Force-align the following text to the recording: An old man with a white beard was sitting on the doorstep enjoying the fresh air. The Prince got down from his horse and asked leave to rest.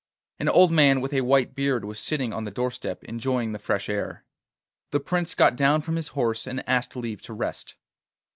An 0.39 0.49
old 0.49 0.71
man 0.71 0.99
with 0.99 1.13
a 1.13 1.21
white 1.21 1.53
beard 1.53 1.85
was 1.85 1.99
sitting 1.99 2.33
on 2.33 2.43
the 2.43 2.49
doorstep 2.49 3.03
enjoying 3.03 3.51
the 3.51 3.59
fresh 3.59 3.87
air. 3.87 4.25
The 4.89 4.99
Prince 4.99 5.35
got 5.35 5.55
down 5.55 5.81
from 5.81 5.95
his 5.95 6.07
horse 6.17 6.47
and 6.47 6.67
asked 6.67 6.95
leave 6.95 7.21
to 7.21 7.33
rest. 7.33 7.75